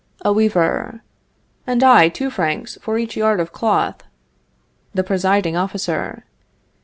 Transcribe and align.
"A 0.25 0.33
Weaver. 0.33 1.03
And 1.67 1.83
I 1.83 2.09
two 2.09 2.31
francs 2.31 2.75
for 2.81 2.97
each 2.97 3.15
yard 3.15 3.39
of 3.39 3.51
cloth. 3.51 4.01
"The 4.95 5.03
Presiding 5.03 5.55
Officer. 5.55 6.23